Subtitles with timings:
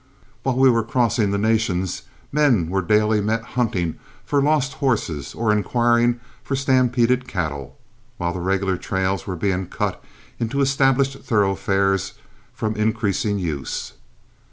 [0.41, 2.01] While we were crossing the Nations,
[2.31, 7.77] men were daily met hunting for lost horses or inquiring for stampeded cattle,
[8.17, 10.03] while the regular trails were being cut
[10.39, 12.13] into established thoroughfares
[12.51, 13.93] from increasing use.